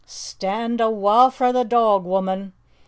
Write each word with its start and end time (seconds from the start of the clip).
"Stand 0.07 0.81
awa' 0.81 1.29
frae 1.29 1.51
the 1.51 1.63
doag, 1.63 2.05
wumman! 2.05 2.53